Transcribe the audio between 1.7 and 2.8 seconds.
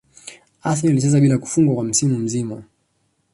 kwa msimu mzima